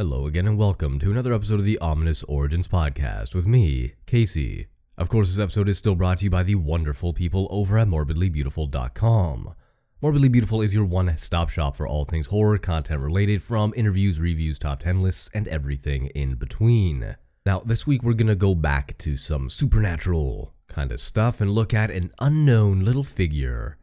Hello 0.00 0.26
again, 0.26 0.46
and 0.46 0.56
welcome 0.56 0.98
to 0.98 1.10
another 1.10 1.34
episode 1.34 1.58
of 1.58 1.66
the 1.66 1.76
Ominous 1.76 2.22
Origins 2.22 2.66
Podcast 2.66 3.34
with 3.34 3.46
me, 3.46 3.96
Casey. 4.06 4.68
Of 4.96 5.10
course, 5.10 5.28
this 5.28 5.38
episode 5.38 5.68
is 5.68 5.76
still 5.76 5.94
brought 5.94 6.16
to 6.20 6.24
you 6.24 6.30
by 6.30 6.42
the 6.42 6.54
wonderful 6.54 7.12
people 7.12 7.46
over 7.50 7.76
at 7.76 7.86
morbidlybeautiful.com. 7.86 9.54
Morbidly 10.00 10.32
Beautiful 10.32 10.62
is 10.62 10.74
your 10.74 10.86
one 10.86 11.18
stop 11.18 11.50
shop 11.50 11.76
for 11.76 11.86
all 11.86 12.06
things 12.06 12.28
horror 12.28 12.56
content 12.56 13.02
related, 13.02 13.42
from 13.42 13.74
interviews, 13.76 14.18
reviews, 14.18 14.58
top 14.58 14.80
10 14.80 15.02
lists, 15.02 15.28
and 15.34 15.46
everything 15.48 16.06
in 16.14 16.36
between. 16.36 17.16
Now, 17.44 17.60
this 17.60 17.86
week 17.86 18.02
we're 18.02 18.14
gonna 18.14 18.34
go 18.34 18.54
back 18.54 18.96
to 19.00 19.18
some 19.18 19.50
supernatural 19.50 20.54
kind 20.66 20.92
of 20.92 21.00
stuff 21.02 21.42
and 21.42 21.50
look 21.50 21.74
at 21.74 21.90
an 21.90 22.10
unknown 22.20 22.86
little 22.86 23.04
figure 23.04 23.76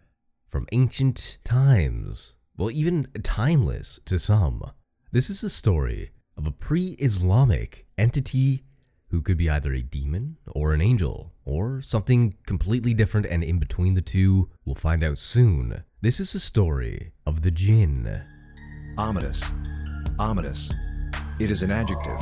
from 0.50 0.66
ancient 0.72 1.38
times. 1.44 2.34
Well, 2.58 2.72
even 2.72 3.06
timeless 3.22 4.00
to 4.06 4.18
some. 4.18 4.72
This 5.10 5.30
is 5.30 5.42
a 5.42 5.50
story 5.50 6.12
of 6.36 6.46
a 6.46 6.52
pre 6.52 6.98
Islamic 7.00 7.86
entity 7.98 8.66
who 9.10 9.22
could 9.22 9.38
be 9.38 9.50
either 9.50 9.72
a 9.72 9.82
demon 9.82 10.36
or 10.48 10.74
an 10.74 10.82
angel 10.82 11.34
or 11.46 11.82
something 11.82 12.34
completely 12.46 12.94
different 12.94 13.26
and 13.26 13.42
in 13.42 13.58
between 13.58 13.94
the 13.94 14.02
two. 14.02 14.50
We'll 14.66 14.76
find 14.76 15.06
out 15.06 15.18
soon. 15.18 15.86
This 16.02 16.20
is 16.20 16.36
a 16.36 16.42
story 16.42 17.14
of 17.26 17.42
the 17.44 17.52
jinn. 17.52 18.22
Ominous. 18.98 19.46
Ominous. 20.20 20.74
It 21.40 21.52
is 21.52 21.64
an 21.64 21.72
adjective. 21.72 22.20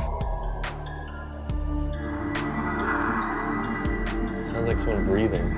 Sounds 4.46 4.68
like 4.68 4.78
someone 4.78 5.04
breathing. 5.06 5.56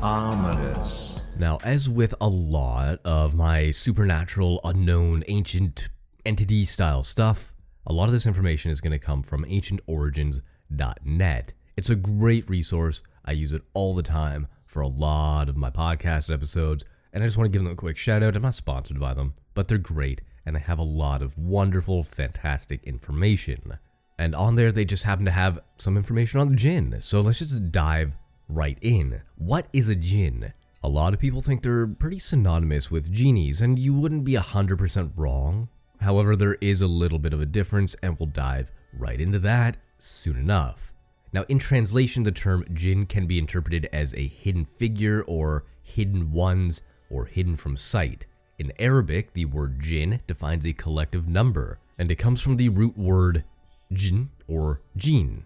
Ominous. 0.00 1.11
Now, 1.42 1.58
as 1.64 1.90
with 1.90 2.14
a 2.20 2.28
lot 2.28 3.00
of 3.04 3.34
my 3.34 3.72
supernatural, 3.72 4.60
unknown, 4.62 5.24
ancient 5.26 5.88
entity 6.24 6.64
style 6.64 7.02
stuff, 7.02 7.52
a 7.84 7.92
lot 7.92 8.04
of 8.04 8.12
this 8.12 8.28
information 8.28 8.70
is 8.70 8.80
going 8.80 8.92
to 8.92 8.98
come 9.00 9.24
from 9.24 9.44
ancientorigins.net. 9.46 11.52
It's 11.76 11.90
a 11.90 11.96
great 11.96 12.48
resource. 12.48 13.02
I 13.24 13.32
use 13.32 13.52
it 13.52 13.62
all 13.74 13.92
the 13.92 14.04
time 14.04 14.46
for 14.66 14.82
a 14.82 14.86
lot 14.86 15.48
of 15.48 15.56
my 15.56 15.68
podcast 15.68 16.32
episodes, 16.32 16.84
and 17.12 17.24
I 17.24 17.26
just 17.26 17.36
want 17.36 17.48
to 17.48 17.52
give 17.52 17.64
them 17.64 17.72
a 17.72 17.76
quick 17.76 17.96
shout 17.96 18.22
out. 18.22 18.36
I'm 18.36 18.42
not 18.42 18.54
sponsored 18.54 19.00
by 19.00 19.12
them, 19.12 19.34
but 19.54 19.66
they're 19.66 19.78
great, 19.78 20.20
and 20.46 20.54
they 20.54 20.60
have 20.60 20.78
a 20.78 20.84
lot 20.84 21.22
of 21.22 21.36
wonderful, 21.36 22.04
fantastic 22.04 22.84
information. 22.84 23.78
And 24.16 24.36
on 24.36 24.54
there, 24.54 24.70
they 24.70 24.84
just 24.84 25.02
happen 25.02 25.24
to 25.24 25.32
have 25.32 25.58
some 25.76 25.96
information 25.96 26.38
on 26.38 26.50
the 26.50 26.56
jinn. 26.56 26.98
So 27.00 27.20
let's 27.20 27.40
just 27.40 27.72
dive 27.72 28.12
right 28.48 28.78
in. 28.80 29.22
What 29.34 29.66
is 29.72 29.88
a 29.88 29.96
jinn? 29.96 30.52
A 30.84 30.88
lot 30.88 31.14
of 31.14 31.20
people 31.20 31.40
think 31.40 31.62
they're 31.62 31.86
pretty 31.86 32.18
synonymous 32.18 32.90
with 32.90 33.12
genies, 33.12 33.60
and 33.60 33.78
you 33.78 33.94
wouldn't 33.94 34.24
be 34.24 34.32
100% 34.32 35.12
wrong. 35.14 35.68
However, 36.00 36.34
there 36.34 36.58
is 36.60 36.82
a 36.82 36.88
little 36.88 37.20
bit 37.20 37.32
of 37.32 37.40
a 37.40 37.46
difference, 37.46 37.94
and 38.02 38.18
we'll 38.18 38.26
dive 38.26 38.72
right 38.92 39.20
into 39.20 39.38
that 39.38 39.76
soon 39.98 40.36
enough. 40.36 40.92
Now, 41.32 41.44
in 41.48 41.60
translation, 41.60 42.24
the 42.24 42.32
term 42.32 42.66
jinn 42.74 43.06
can 43.06 43.26
be 43.26 43.38
interpreted 43.38 43.88
as 43.92 44.12
a 44.14 44.26
hidden 44.26 44.64
figure, 44.64 45.22
or 45.22 45.64
hidden 45.82 46.32
ones, 46.32 46.82
or 47.08 47.26
hidden 47.26 47.54
from 47.54 47.76
sight. 47.76 48.26
In 48.58 48.72
Arabic, 48.80 49.32
the 49.34 49.44
word 49.44 49.80
jinn 49.80 50.20
defines 50.26 50.66
a 50.66 50.72
collective 50.72 51.28
number, 51.28 51.78
and 51.96 52.10
it 52.10 52.16
comes 52.16 52.40
from 52.40 52.56
the 52.56 52.68
root 52.68 52.98
word 52.98 53.44
jinn 53.92 54.30
or 54.48 54.80
jinn, 54.96 55.44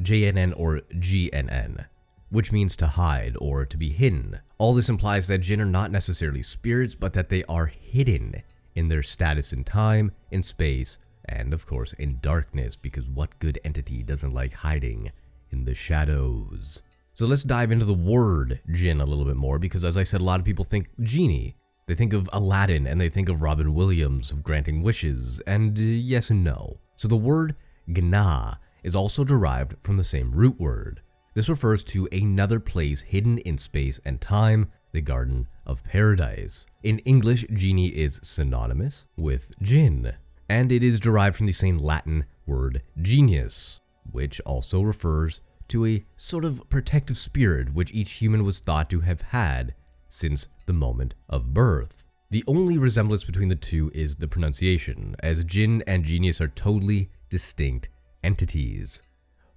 J-N-N 0.00 0.54
or 0.54 0.80
G-N-N, 0.98 1.86
which 2.30 2.52
means 2.52 2.76
to 2.76 2.86
hide 2.86 3.36
or 3.40 3.64
to 3.64 3.76
be 3.76 3.90
hidden. 3.90 4.40
All 4.58 4.74
this 4.74 4.88
implies 4.88 5.26
that 5.26 5.38
jinn 5.38 5.60
are 5.60 5.66
not 5.66 5.90
necessarily 5.90 6.42
spirits, 6.42 6.94
but 6.94 7.12
that 7.12 7.28
they 7.28 7.44
are 7.44 7.66
hidden 7.66 8.42
in 8.74 8.88
their 8.88 9.02
status 9.02 9.52
in 9.52 9.64
time, 9.64 10.12
in 10.30 10.42
space, 10.42 10.98
and 11.24 11.52
of 11.52 11.66
course 11.66 11.92
in 11.94 12.18
darkness, 12.20 12.76
because 12.76 13.08
what 13.08 13.38
good 13.38 13.58
entity 13.64 14.02
doesn't 14.02 14.34
like 14.34 14.52
hiding 14.52 15.12
in 15.50 15.64
the 15.64 15.74
shadows? 15.74 16.82
So 17.12 17.26
let's 17.26 17.42
dive 17.42 17.72
into 17.72 17.84
the 17.84 17.94
word 17.94 18.60
jinn 18.72 19.00
a 19.00 19.04
little 19.04 19.24
bit 19.24 19.36
more, 19.36 19.58
because 19.58 19.84
as 19.84 19.96
I 19.96 20.04
said, 20.04 20.20
a 20.20 20.24
lot 20.24 20.38
of 20.38 20.46
people 20.46 20.64
think 20.64 20.88
genie. 21.00 21.56
They 21.86 21.94
think 21.94 22.12
of 22.12 22.28
Aladdin 22.32 22.86
and 22.86 23.00
they 23.00 23.08
think 23.08 23.28
of 23.28 23.42
Robin 23.42 23.74
Williams 23.74 24.30
of 24.30 24.44
granting 24.44 24.82
wishes, 24.82 25.40
and 25.46 25.78
uh, 25.78 25.82
yes 25.82 26.30
and 26.30 26.44
no. 26.44 26.78
So 26.96 27.08
the 27.08 27.16
word 27.16 27.56
jannah 27.90 28.60
is 28.82 28.94
also 28.94 29.24
derived 29.24 29.74
from 29.82 29.96
the 29.96 30.04
same 30.04 30.30
root 30.32 30.60
word. 30.60 31.00
This 31.38 31.48
refers 31.48 31.84
to 31.84 32.08
another 32.10 32.58
place 32.58 33.02
hidden 33.02 33.38
in 33.38 33.58
space 33.58 34.00
and 34.04 34.20
time, 34.20 34.72
the 34.90 35.00
Garden 35.00 35.46
of 35.64 35.84
Paradise. 35.84 36.66
In 36.82 36.98
English, 37.04 37.46
genie 37.52 37.96
is 37.96 38.18
synonymous 38.24 39.06
with 39.16 39.52
jinn, 39.62 40.14
and 40.48 40.72
it 40.72 40.82
is 40.82 40.98
derived 40.98 41.36
from 41.36 41.46
the 41.46 41.52
same 41.52 41.78
Latin 41.78 42.24
word 42.44 42.82
genius, 43.00 43.78
which 44.10 44.40
also 44.40 44.82
refers 44.82 45.40
to 45.68 45.86
a 45.86 46.04
sort 46.16 46.44
of 46.44 46.60
protective 46.70 47.16
spirit 47.16 47.72
which 47.72 47.94
each 47.94 48.14
human 48.14 48.42
was 48.44 48.58
thought 48.58 48.90
to 48.90 49.02
have 49.02 49.20
had 49.20 49.76
since 50.08 50.48
the 50.66 50.72
moment 50.72 51.14
of 51.28 51.54
birth. 51.54 52.02
The 52.32 52.42
only 52.48 52.78
resemblance 52.78 53.22
between 53.22 53.48
the 53.48 53.54
two 53.54 53.92
is 53.94 54.16
the 54.16 54.26
pronunciation, 54.26 55.14
as 55.20 55.44
jinn 55.44 55.84
and 55.86 56.02
genius 56.02 56.40
are 56.40 56.48
totally 56.48 57.10
distinct 57.30 57.90
entities. 58.24 59.00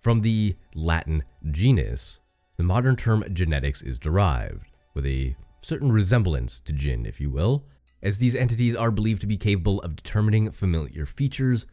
From 0.02 0.22
the 0.22 0.56
Latin 0.74 1.24
genus, 1.52 2.22
the 2.58 2.64
modern 2.64 2.96
term 2.96 3.24
genetics 3.32 3.84
is 3.84 4.00
derived, 4.00 4.66
with 4.96 5.06
a 5.06 5.36
certain 5.62 5.92
resemblance 5.92 6.60
to 6.62 6.74
jinn, 6.74 7.06
if 7.06 7.22
you 7.22 7.30
will, 7.30 7.68
as 8.02 8.18
these 8.18 8.36
entities 8.36 8.76
are 8.76 8.90
believed 8.90 9.22
to 9.22 9.28
be 9.28 9.38
capable 9.38 9.80
of 9.82 9.96
determining 9.96 10.50
familiar 10.50 11.06
features 11.06 11.68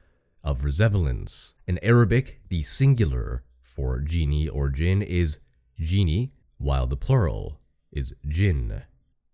of 0.45 0.63
resemblance. 0.63 1.55
In 1.67 1.79
Arabic, 1.83 2.43
the 2.51 2.63
singular 2.63 3.45
for 3.63 3.99
genie 3.99 4.47
or 4.47 4.69
jinn 4.69 5.01
is 5.01 5.39
jinni, 5.81 6.33
while 6.59 6.87
the 6.87 6.99
plural 6.99 7.59
is 7.91 8.15
jinn. 8.29 8.83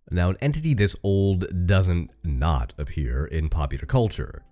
Now, 0.09 0.31
an 0.31 0.37
entity 0.41 0.73
this 0.73 0.95
old 1.03 1.67
doesn't 1.67 2.13
not 2.23 2.75
appear 2.79 3.27
in 3.27 3.49
popular 3.49 3.87
culture 3.87 4.45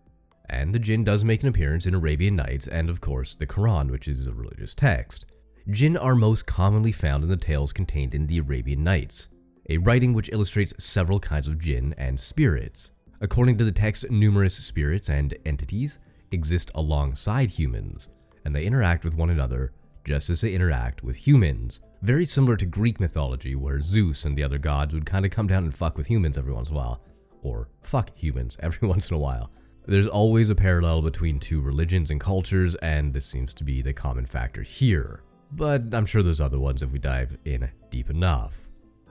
and 0.49 0.75
the 0.75 0.79
jinn 0.79 1.05
does 1.05 1.25
make 1.25 1.43
an 1.43 1.49
appearance 1.49 1.87
in 1.87 1.95
Arabian 1.95 2.37
Nights 2.37 2.67
and, 2.67 2.91
of 2.91 3.01
course, 3.01 3.35
the 3.35 3.47
Quran, 3.47 3.91
which 3.91 4.09
is 4.09 4.27
a 4.27 4.33
religious 4.33 4.75
text. 4.75 5.27
Jinn 5.71 5.97
are 5.97 6.15
most 6.15 6.47
commonly 6.47 6.93
found 6.93 7.23
in 7.23 7.31
the 7.31 7.37
tales 7.37 7.73
contained 7.73 8.15
in 8.15 8.27
the 8.27 8.39
Arabian 8.39 8.83
Nights, 8.83 9.29
a 9.71 9.79
writing 9.79 10.13
which 10.13 10.31
illustrates 10.33 10.75
several 10.83 11.21
kinds 11.21 11.47
of 11.47 11.59
jinn 11.59 11.95
and 11.97 12.19
spirits. 12.19 12.91
According 13.21 13.59
to 13.59 13.65
the 13.65 13.73
text, 13.73 14.11
numerous 14.11 14.55
spirits 14.55 15.09
and 15.09 15.37
entities 15.45 15.99
exist 16.33 16.71
alongside 16.75 17.51
humans, 17.51 18.09
and 18.45 18.55
they 18.55 18.65
interact 18.65 19.05
with 19.05 19.15
one 19.15 19.31
another 19.31 19.73
just 20.05 20.31
as 20.31 20.41
they 20.41 20.53
interact 20.53 21.03
with 21.05 21.15
humans. 21.15 21.81
Very 22.03 22.27
similar 22.27 22.57
to 22.57 22.67
Greek 22.67 22.99
mythology, 22.99 23.55
where 23.55 23.81
Zeus 23.81 24.25
and 24.25 24.37
the 24.37 24.43
other 24.43 24.59
gods 24.59 24.93
would 24.95 25.07
kind 25.07 25.25
of 25.25 25.31
come 25.31 25.47
down 25.47 25.65
and 25.65 25.75
fuck 25.75 25.97
with 25.97 26.09
humans 26.09 26.37
every 26.37 26.53
once 26.53 26.69
in 26.69 26.75
a 26.75 26.79
while, 26.79 27.01
or 27.43 27.69
fuck 27.83 28.11
humans 28.17 28.57
every 28.61 28.89
once 28.89 29.11
in 29.11 29.17
a 29.17 29.21
while. 29.21 29.53
There's 29.85 30.07
always 30.07 30.49
a 30.49 30.55
parallel 30.55 31.03
between 31.03 31.41
two 31.41 31.61
religions 31.61 32.11
and 32.11 32.21
cultures, 32.21 32.77
and 32.77 33.13
this 33.13 33.27
seems 33.27 33.53
to 33.55 33.65
be 33.65 33.83
the 33.83 33.93
common 33.93 34.27
factor 34.27 34.63
here. 34.63 35.23
But 35.51 35.83
I'm 35.93 36.07
sure 36.07 36.23
there's 36.23 36.41
other 36.41 36.61
ones 36.61 36.83
if 36.83 36.93
we 36.93 36.99
dive 36.99 37.37
in 37.45 37.71
deep 37.91 38.09
enough. 38.09 38.69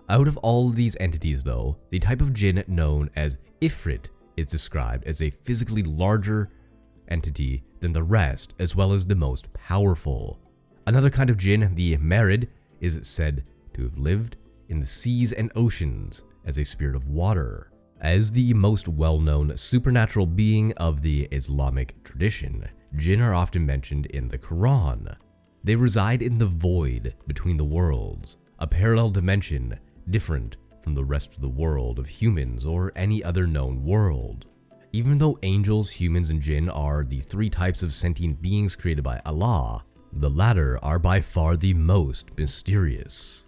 Out 0.07 0.27
of 0.27 0.37
all 0.37 0.69
of 0.69 0.75
these 0.75 0.95
entities, 0.99 1.43
though, 1.43 1.77
the 1.89 1.99
type 1.99 2.21
of 2.21 2.33
jinn 2.33 2.63
known 2.67 3.09
as 3.15 3.37
Ifrit 3.61 4.07
is 4.37 4.47
described 4.47 5.05
as 5.05 5.21
a 5.21 5.29
physically 5.29 5.83
larger 5.83 6.49
entity 7.09 7.63
than 7.81 7.91
the 7.91 8.03
rest, 8.03 8.53
as 8.57 8.75
well 8.75 8.93
as 8.93 9.05
the 9.05 9.15
most 9.15 9.51
powerful. 9.53 10.39
Another 10.87 11.09
kind 11.09 11.29
of 11.29 11.37
jinn, 11.37 11.75
the 11.75 11.97
Marid, 11.97 12.47
is 12.79 12.97
said 13.03 13.43
to 13.73 13.83
have 13.83 13.97
lived 13.97 14.37
in 14.69 14.79
the 14.79 14.87
seas 14.87 15.31
and 15.33 15.51
oceans 15.55 16.23
as 16.45 16.57
a 16.57 16.63
spirit 16.63 16.95
of 16.95 17.07
water. 17.07 17.70
As 18.01 18.31
the 18.31 18.51
most 18.55 18.87
well 18.87 19.19
known 19.19 19.55
supernatural 19.55 20.25
being 20.25 20.73
of 20.73 21.03
the 21.03 21.27
Islamic 21.31 22.03
tradition, 22.03 22.67
jinn 22.95 23.21
are 23.21 23.35
often 23.35 23.63
mentioned 23.63 24.07
in 24.07 24.27
the 24.27 24.39
Quran. 24.39 25.15
They 25.63 25.75
reside 25.75 26.23
in 26.23 26.39
the 26.39 26.47
void 26.47 27.13
between 27.27 27.57
the 27.57 27.63
worlds, 27.63 28.37
a 28.57 28.65
parallel 28.65 29.11
dimension 29.11 29.77
different 30.09 30.57
from 30.81 30.95
the 30.95 31.03
rest 31.05 31.35
of 31.35 31.41
the 31.41 31.47
world 31.47 31.99
of 31.99 32.07
humans 32.07 32.65
or 32.65 32.91
any 32.95 33.23
other 33.23 33.45
known 33.45 33.85
world. 33.85 34.45
Even 34.91 35.19
though 35.19 35.37
angels, 35.43 35.91
humans, 35.91 36.31
and 36.31 36.41
jinn 36.41 36.69
are 36.69 37.03
the 37.03 37.21
three 37.21 37.51
types 37.51 37.83
of 37.83 37.93
sentient 37.93 38.41
beings 38.41 38.75
created 38.75 39.03
by 39.03 39.21
Allah, 39.27 39.85
the 40.11 40.29
latter 40.29 40.83
are 40.83 40.97
by 40.97 41.21
far 41.21 41.55
the 41.55 41.75
most 41.75 42.35
mysterious. 42.35 43.45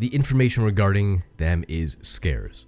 The 0.00 0.12
information 0.12 0.64
regarding 0.64 1.22
them 1.36 1.64
is 1.68 1.98
scarce, 2.02 2.66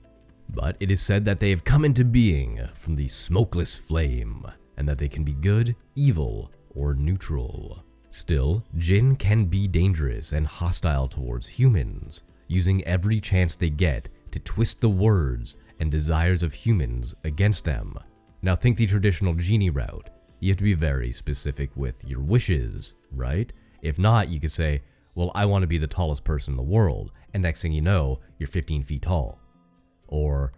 but 0.48 0.76
it 0.80 0.90
is 0.90 1.00
said 1.00 1.24
that 1.24 1.38
they 1.38 1.50
have 1.50 1.64
come 1.64 1.84
into 1.84 2.04
being 2.04 2.68
from 2.74 2.96
the 2.96 3.08
smokeless 3.08 3.76
flame, 3.76 4.46
and 4.76 4.88
that 4.88 4.98
they 4.98 5.08
can 5.08 5.24
be 5.24 5.34
good, 5.34 5.74
evil, 5.94 6.50
or 6.74 6.94
neutral. 6.94 7.82
Still, 8.10 8.64
jinn 8.76 9.16
can 9.16 9.46
be 9.46 9.66
dangerous 9.66 10.32
and 10.32 10.46
hostile 10.46 11.08
towards 11.08 11.48
humans, 11.48 12.22
using 12.48 12.84
every 12.84 13.20
chance 13.20 13.56
they 13.56 13.70
get 13.70 14.08
to 14.30 14.38
twist 14.38 14.80
the 14.80 14.88
words 14.88 15.56
and 15.80 15.90
desires 15.90 16.42
of 16.42 16.52
humans 16.52 17.14
against 17.24 17.64
them. 17.64 17.98
Now, 18.42 18.54
think 18.54 18.76
the 18.76 18.86
traditional 18.86 19.34
genie 19.34 19.70
route. 19.70 20.10
You 20.40 20.50
have 20.50 20.58
to 20.58 20.64
be 20.64 20.74
very 20.74 21.12
specific 21.12 21.76
with 21.76 22.04
your 22.04 22.20
wishes, 22.20 22.94
right? 23.10 23.52
If 23.80 23.98
not, 23.98 24.28
you 24.28 24.40
could 24.40 24.52
say, 24.52 24.82
Well, 25.14 25.32
I 25.34 25.46
want 25.46 25.62
to 25.62 25.66
be 25.68 25.78
the 25.78 25.86
tallest 25.86 26.24
person 26.24 26.52
in 26.52 26.56
the 26.56 26.62
world. 26.62 27.12
And 27.32 27.42
next 27.42 27.62
thing 27.62 27.72
you 27.72 27.80
know, 27.80 28.20
you're 28.38 28.46
15 28.46 28.82
feet 28.82 29.02
tall. 29.02 29.40
Or 30.08 30.52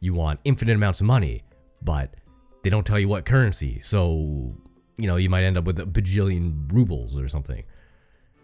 you 0.00 0.14
want 0.14 0.40
infinite 0.44 0.76
amounts 0.76 1.00
of 1.00 1.06
money, 1.06 1.44
but 1.82 2.14
they 2.62 2.70
don't 2.70 2.86
tell 2.86 2.98
you 2.98 3.08
what 3.08 3.24
currency. 3.24 3.80
So, 3.80 4.54
you 4.96 5.06
know, 5.06 5.16
you 5.16 5.28
might 5.28 5.44
end 5.44 5.56
up 5.56 5.64
with 5.64 5.78
a 5.78 5.84
bajillion 5.86 6.72
rubles 6.72 7.18
or 7.18 7.28
something. 7.28 7.64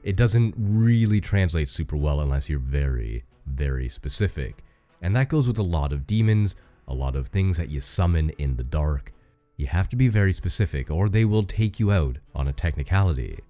It 0.02 0.16
doesn't 0.16 0.54
really 0.56 1.20
translate 1.20 1.68
super 1.68 1.96
well 1.96 2.20
unless 2.20 2.48
you're 2.48 2.58
very, 2.58 3.24
very 3.46 3.88
specific. 3.88 4.64
And 5.02 5.14
that 5.16 5.28
goes 5.28 5.46
with 5.46 5.58
a 5.58 5.62
lot 5.62 5.92
of 5.92 6.06
demons, 6.06 6.56
a 6.86 6.94
lot 6.94 7.16
of 7.16 7.28
things 7.28 7.56
that 7.56 7.68
you 7.68 7.80
summon 7.80 8.30
in 8.38 8.56
the 8.56 8.64
dark. 8.64 9.12
You 9.56 9.66
have 9.66 9.88
to 9.90 9.96
be 9.96 10.08
very 10.08 10.32
specific, 10.32 10.90
or 10.90 11.08
they 11.08 11.24
will 11.24 11.42
take 11.42 11.80
you 11.80 11.90
out 11.90 12.18
on 12.34 12.48
a 12.48 12.52
technicality. 12.52 13.40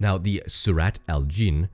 Now, 0.00 0.16
the 0.16 0.42
Surat 0.46 0.98
al 1.08 1.22
Jinn 1.22 1.68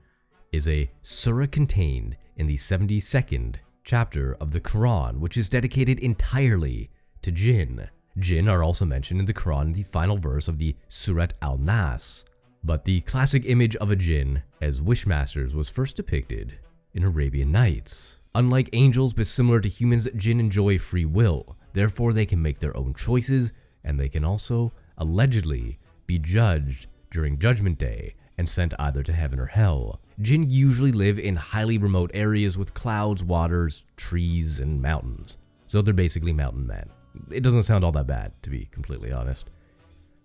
is 0.51 0.67
a 0.67 0.89
surah 1.01 1.47
contained 1.47 2.17
in 2.35 2.47
the 2.47 2.57
72nd 2.57 3.55
chapter 3.85 4.35
of 4.41 4.51
the 4.51 4.59
Quran, 4.59 5.19
which 5.19 5.37
is 5.37 5.47
dedicated 5.47 5.99
entirely 5.99 6.89
to 7.21 7.31
jinn. 7.31 7.87
Jinn 8.17 8.49
are 8.49 8.63
also 8.63 8.83
mentioned 8.83 9.19
in 9.19 9.25
the 9.27 9.33
Quran 9.33 9.67
in 9.67 9.73
the 9.73 9.83
final 9.83 10.17
verse 10.17 10.47
of 10.47 10.57
the 10.57 10.75
Surat 10.89 11.33
al 11.41 11.57
Nas. 11.57 12.25
But 12.63 12.85
the 12.85 13.01
classic 13.01 13.45
image 13.45 13.75
of 13.75 13.91
a 13.91 13.95
jinn 13.95 14.41
as 14.59 14.81
wishmasters 14.81 15.53
was 15.53 15.69
first 15.69 15.95
depicted 15.95 16.57
in 16.93 17.03
Arabian 17.03 17.51
Nights. 17.51 18.17
Unlike 18.33 18.69
angels, 18.73 19.13
but 19.13 19.27
similar 19.27 19.61
to 19.61 19.69
humans, 19.69 20.09
jinn 20.15 20.39
enjoy 20.39 20.79
free 20.79 21.05
will. 21.05 21.55
Therefore, 21.73 22.11
they 22.11 22.25
can 22.25 22.41
make 22.41 22.59
their 22.59 22.75
own 22.75 22.93
choices, 22.93 23.53
and 23.83 23.99
they 23.99 24.09
can 24.09 24.25
also, 24.25 24.73
allegedly, 24.97 25.77
be 26.07 26.17
judged 26.17 26.87
during 27.11 27.37
Judgment 27.37 27.77
Day 27.77 28.15
and 28.37 28.49
sent 28.49 28.73
either 28.79 29.03
to 29.03 29.13
heaven 29.13 29.39
or 29.39 29.47
hell. 29.47 30.01
Jinn 30.21 30.49
usually 30.49 30.91
live 30.91 31.17
in 31.17 31.35
highly 31.35 31.77
remote 31.77 32.11
areas 32.13 32.57
with 32.57 32.73
clouds, 32.73 33.23
waters, 33.23 33.83
trees, 33.97 34.59
and 34.59 34.81
mountains. 34.81 35.37
So 35.67 35.81
they're 35.81 35.93
basically 35.93 36.33
mountain 36.33 36.67
men. 36.67 36.89
It 37.31 37.41
doesn't 37.41 37.63
sound 37.63 37.83
all 37.83 37.91
that 37.93 38.07
bad, 38.07 38.33
to 38.43 38.49
be 38.49 38.65
completely 38.71 39.11
honest. 39.11 39.49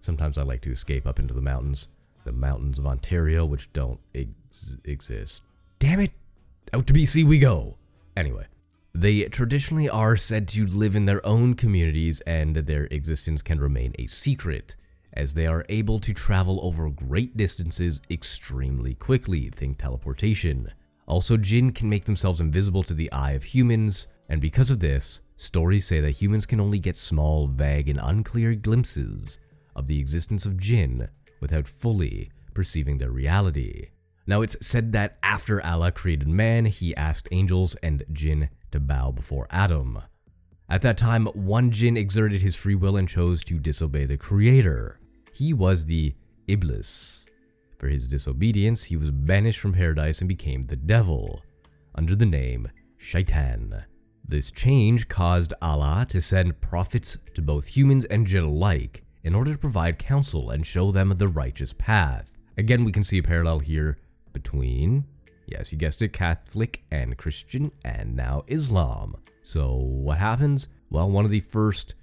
Sometimes 0.01 0.39
I 0.39 0.43
like 0.43 0.61
to 0.63 0.73
escape 0.73 1.07
up 1.07 1.19
into 1.19 1.35
the 1.35 1.41
mountains, 1.41 1.89
the 2.25 2.33
mountains 2.33 2.79
of 2.79 2.87
Ontario, 2.87 3.45
which 3.45 3.73
don't 3.73 4.01
ex- 4.15 4.77
exist. 4.85 5.43
Damn 5.79 6.01
it! 6.01 6.13
Out 6.73 6.87
to 6.87 6.93
BC 6.93 7.25
we 7.25 7.39
go! 7.39 7.77
Anyway, 8.17 8.47
they 8.95 9.25
traditionally 9.25 9.89
are 9.89 10.17
said 10.17 10.49
to 10.49 10.67
live 10.67 10.97
in 10.97 11.07
their 11.07 11.25
own 11.25 11.55
communities 11.55 12.21
and 12.23 12.57
their 12.57 12.85
existence 12.91 13.41
can 13.43 13.61
remain 13.61 13.95
a 13.99 14.07
secret, 14.07 14.75
as 15.13 15.35
they 15.35 15.47
are 15.47 15.65
able 15.69 15.99
to 16.01 16.15
travel 16.15 16.61
over 16.63 16.89
great 16.91 17.37
distances 17.37 18.01
extremely 18.11 18.95
quickly. 18.95 19.51
Think 19.51 19.79
teleportation. 19.79 20.73
Also, 21.07 21.37
jinn 21.37 21.73
can 21.73 21.89
make 21.89 22.05
themselves 22.05 22.41
invisible 22.41 22.83
to 22.85 22.95
the 22.95 23.11
eye 23.11 23.33
of 23.33 23.43
humans, 23.43 24.07
and 24.29 24.41
because 24.41 24.71
of 24.71 24.79
this, 24.79 25.23
stories 25.37 25.87
say 25.87 26.01
that 26.01 26.23
humans 26.23 26.47
can 26.47 26.61
only 26.61 26.79
get 26.79 26.97
small, 26.97 27.49
vague, 27.49 27.89
and 27.89 27.99
unclear 28.01 28.55
glimpses 28.55 29.41
of 29.75 29.89
the 29.89 29.99
existence 29.99 30.47
of 30.47 30.57
jinn 30.57 31.09
without 31.41 31.67
fully 31.67 32.31
perceiving 32.55 32.99
their 32.99 33.11
reality. 33.11 33.89
Now, 34.27 34.43
it's 34.43 34.57
said 34.65 34.93
that 34.93 35.19
after 35.25 35.65
Allah 35.65 35.91
created 35.91 36.29
man, 36.29 36.67
he 36.67 36.95
asked 36.95 37.27
angels 37.33 37.75
and 37.83 38.05
jinn 38.13 38.51
to 38.71 38.79
bow 38.79 39.11
before 39.11 39.49
Adam. 39.51 40.01
At 40.69 40.83
that 40.83 40.97
time, 40.97 41.27
one 41.27 41.73
jinn 41.73 41.97
exerted 41.97 42.43
his 42.43 42.55
free 42.55 42.77
will 42.77 42.97
and 42.97 43.09
chose 43.09 43.43
to 43.45 43.59
disobey 43.59 44.07
the 44.07 44.17
Creator. 44.17 45.00
He 45.33 45.53
was 45.53 45.87
the 45.87 46.15
Iblis. 46.49 47.27
For 47.79 47.89
his 47.89 48.09
disobedience, 48.09 48.85
he 48.85 48.97
was 48.97 49.11
banished 49.11 49.61
from 49.61 49.73
paradise 49.73 50.21
and 50.21 50.29
became 50.29 50.63
the 50.63 50.77
devil, 50.77 51.43
under 51.95 52.15
the 52.15 52.27
name 52.27 52.69
Shaitan. 52.99 53.85
This 54.27 54.51
change 54.51 55.09
caused 55.09 55.55
Allah 55.63 56.07
to 56.11 56.21
send 56.21 56.61
prophets 56.61 57.17
to 57.35 57.43
both 57.43 57.67
humans 57.67 58.05
and 58.05 58.27
jinn 58.27 58.45
alike 58.45 59.03
in 59.25 59.35
order 59.35 59.53
to 59.53 59.59
provide 59.59 59.99
counsel 59.99 60.51
and 60.51 60.65
show 60.67 60.91
them 60.91 61.15
the 61.17 61.29
righteous 61.29 61.73
path. 61.73 62.37
Again, 62.57 62.85
we 62.85 62.93
can 62.93 63.03
see 63.03 63.19
a 63.19 63.23
parallel 63.23 63.61
here 63.61 63.99
between, 64.33 65.07
yes, 65.47 65.73
you 65.73 65.79
guessed 65.79 66.03
it, 66.03 66.13
Catholic 66.13 66.85
and 66.91 67.17
Christian, 67.17 67.73
and 67.85 68.15
now 68.15 68.45
Islam. 68.47 69.17
So, 69.43 69.75
what 69.75 70.19
happens? 70.19 70.69
Well, 70.91 71.11
one 71.11 71.25
of 71.25 71.31
the 71.31 71.41
first 71.41 71.95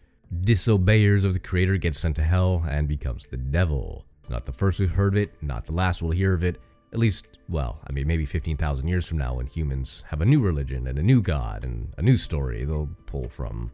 disobeyers 0.42 1.24
of 1.24 1.34
the 1.34 1.40
Creator 1.40 1.78
gets 1.78 2.00
sent 2.00 2.16
to 2.18 2.24
hell 2.24 2.66
and 2.70 2.88
becomes 2.88 3.28
the 3.28 3.38
devil. 3.38 4.06
It's 4.22 4.30
not 4.30 4.46
the 4.46 4.52
first 4.52 4.80
we've 4.80 4.92
heard 4.92 5.14
of 5.14 5.22
it, 5.24 5.34
not 5.42 5.66
the 5.66 5.72
last 5.74 6.02
we'll 6.02 6.12
hear 6.12 6.34
of 6.34 6.44
it. 6.44 6.60
At 6.94 7.00
least, 7.00 7.38
well, 7.50 7.80
I 7.88 7.92
mean, 7.92 8.08
maybe 8.08 8.26
15,000 8.26 8.88
years 8.88 9.06
from 9.06 9.18
now, 9.18 9.36
when 9.36 9.48
humans 9.48 10.04
have 10.08 10.22
a 10.22 10.26
new 10.26 10.42
religion 10.42 10.88
and 10.88 10.98
a 10.98 11.04
new 11.04 11.22
God 11.22 11.64
and 11.64 11.94
a 11.98 12.02
new 12.02 12.18
story, 12.18 12.64
they'll 12.66 12.90
pull 13.06 13.30
from 13.30 13.72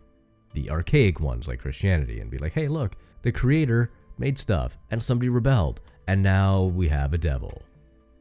the 0.53 0.69
archaic 0.69 1.19
ones 1.19 1.47
like 1.47 1.59
Christianity 1.59 2.19
and 2.19 2.29
be 2.29 2.38
like, 2.38 2.53
hey, 2.53 2.67
look, 2.67 2.95
the 3.21 3.31
Creator 3.31 3.91
made 4.17 4.38
stuff 4.38 4.77
and 4.91 5.01
somebody 5.01 5.29
rebelled, 5.29 5.81
and 6.07 6.21
now 6.21 6.63
we 6.63 6.88
have 6.88 7.13
a 7.13 7.17
devil 7.17 7.61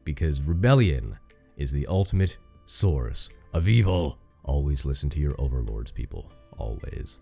because 0.03 0.41
rebellion 0.41 1.17
is 1.57 1.71
the 1.71 1.87
ultimate 1.87 2.37
source 2.65 3.29
of 3.53 3.67
evil. 3.67 4.17
Always 4.43 4.85
listen 4.85 5.09
to 5.11 5.19
your 5.19 5.35
overlords, 5.39 5.91
people. 5.91 6.31
Always. 6.57 7.19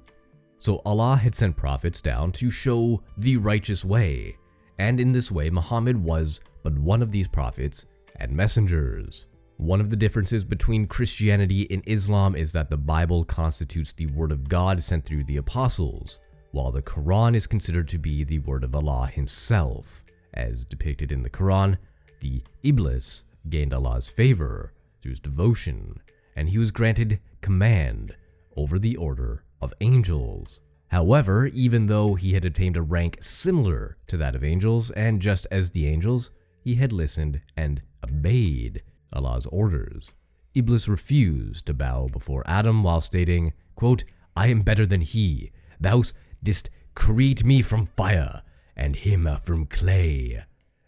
So 0.61 0.79
Allah 0.85 1.15
had 1.15 1.33
sent 1.33 1.57
prophets 1.57 2.03
down 2.03 2.31
to 2.33 2.51
show 2.51 3.01
the 3.17 3.37
righteous 3.37 3.83
way, 3.83 4.37
and 4.77 4.99
in 4.99 5.11
this 5.11 5.31
way, 5.31 5.49
Muhammad 5.49 5.97
was 5.97 6.39
but 6.61 6.77
one 6.77 7.01
of 7.01 7.11
these 7.11 7.27
prophets 7.27 7.87
and 8.17 8.31
messengers. 8.31 9.25
One 9.57 9.81
of 9.81 9.89
the 9.89 9.95
differences 9.95 10.45
between 10.45 10.85
Christianity 10.85 11.65
and 11.71 11.81
Islam 11.87 12.35
is 12.35 12.53
that 12.53 12.69
the 12.69 12.77
Bible 12.77 13.23
constitutes 13.23 13.91
the 13.91 14.05
Word 14.05 14.31
of 14.31 14.47
God 14.47 14.83
sent 14.83 15.03
through 15.03 15.23
the 15.23 15.37
apostles, 15.37 16.19
while 16.51 16.71
the 16.71 16.83
Quran 16.83 17.35
is 17.35 17.47
considered 17.47 17.87
to 17.87 17.97
be 17.97 18.23
the 18.23 18.37
Word 18.37 18.63
of 18.63 18.75
Allah 18.75 19.09
Himself. 19.11 20.03
As 20.35 20.63
depicted 20.63 21.11
in 21.11 21.23
the 21.23 21.29
Quran, 21.31 21.75
the 22.19 22.43
Iblis 22.61 23.23
gained 23.49 23.73
Allah's 23.73 24.07
favor 24.07 24.73
through 25.01 25.13
his 25.13 25.19
devotion, 25.19 25.99
and 26.35 26.49
he 26.49 26.59
was 26.59 26.69
granted 26.69 27.19
command 27.41 28.15
over 28.55 28.77
the 28.77 28.95
order 28.95 29.43
of 29.61 29.73
angels. 29.81 30.59
However, 30.87 31.47
even 31.47 31.87
though 31.87 32.15
he 32.15 32.33
had 32.33 32.43
attained 32.43 32.75
a 32.75 32.81
rank 32.81 33.17
similar 33.21 33.97
to 34.07 34.17
that 34.17 34.35
of 34.35 34.43
angels, 34.43 34.91
and 34.91 35.21
just 35.21 35.47
as 35.49 35.71
the 35.71 35.87
angels, 35.87 36.31
he 36.59 36.75
had 36.75 36.91
listened 36.91 37.41
and 37.55 37.81
obeyed 38.03 38.83
Allah's 39.13 39.45
orders. 39.47 40.13
Iblis 40.53 40.87
refused 40.87 41.65
to 41.67 41.73
bow 41.73 42.07
before 42.07 42.43
Adam 42.45 42.83
while 42.83 42.99
stating, 42.99 43.53
quote, 43.75 44.03
I 44.35 44.47
am 44.47 44.61
better 44.61 44.85
than 44.85 45.01
he. 45.01 45.51
Thou 45.79 46.03
didst 46.43 46.69
create 46.93 47.43
me 47.43 47.61
from 47.61 47.87
fire, 47.95 48.41
and 48.75 48.95
him 48.95 49.29
from 49.43 49.65
clay. 49.65 50.43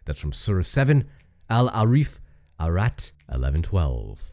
That's 0.05 0.19
from 0.19 0.33
Surah 0.33 0.63
7, 0.63 1.07
Al 1.49 1.69
Arif, 1.69 2.19
Arat 2.59 3.11
1112. 3.27 4.32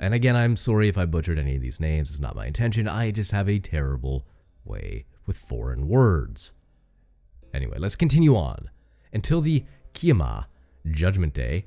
And 0.00 0.14
again, 0.14 0.34
I'm 0.34 0.56
sorry 0.56 0.88
if 0.88 0.96
I 0.96 1.04
butchered 1.04 1.38
any 1.38 1.56
of 1.56 1.60
these 1.60 1.78
names, 1.78 2.10
it's 2.10 2.20
not 2.20 2.34
my 2.34 2.46
intention. 2.46 2.88
I 2.88 3.10
just 3.10 3.32
have 3.32 3.50
a 3.50 3.58
terrible 3.58 4.26
way 4.64 5.04
with 5.26 5.36
foreign 5.36 5.88
words. 5.88 6.54
Anyway, 7.52 7.76
let's 7.78 7.96
continue 7.96 8.34
on. 8.34 8.70
Until 9.12 9.42
the 9.42 9.64
Qiyamah, 9.92 10.46
Judgment 10.90 11.34
Day, 11.34 11.66